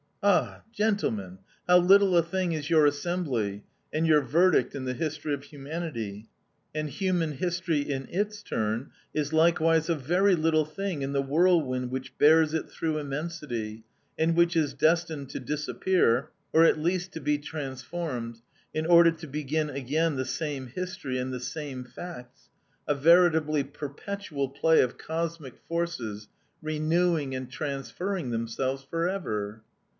[0.23, 0.63] "Ah!
[0.73, 3.63] gentlemen, how little a thing is your assembly
[3.93, 6.27] and your verdict in the history of humanity;
[6.73, 11.91] and human history, in its turn, is likewise a very little thing in the whirlwind
[11.91, 13.83] which bears it through immensity,
[14.17, 18.39] and which is destined to disappear, or at least to be transformed,
[18.73, 22.49] in order to begin again the same history and the same facts,
[22.87, 26.27] a veritably perpetual play of cosmic forces
[26.61, 29.61] renewing and transferring themselves forever."